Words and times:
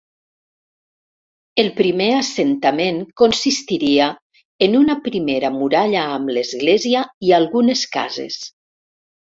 El 1.63 1.69
primer 1.79 2.07
assentament 2.21 2.99
consistiria 3.23 4.09
en 4.69 4.81
una 4.81 4.99
primera 5.09 5.55
muralla 5.63 6.09
amb 6.19 6.37
l'església 6.39 7.09
i 7.31 7.39
algunes 7.43 7.89
cases. 8.01 8.45